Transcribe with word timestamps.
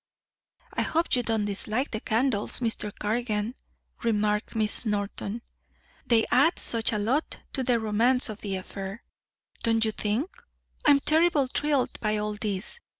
"I 0.73 0.81
hope 0.81 1.15
you 1.15 1.21
don't 1.21 1.45
dislike 1.45 1.91
the 1.91 1.99
candles, 1.99 2.59
Mr. 2.59 2.91
Cargan," 2.97 3.53
remarked 4.01 4.55
Miss 4.55 4.83
Norton. 4.83 5.43
"They 6.07 6.25
add 6.31 6.57
such 6.57 6.91
a 6.91 6.97
lot 6.97 7.37
to 7.53 7.61
the 7.61 7.79
romance 7.79 8.27
of 8.27 8.41
the 8.41 8.55
affair, 8.55 9.03
don't 9.61 9.85
you 9.85 9.91
think? 9.91 10.31
I'm 10.87 11.01
terribly 11.01 11.45
thrilled 11.53 11.99
by 11.99 12.17
all 12.17 12.33
this. 12.33 12.79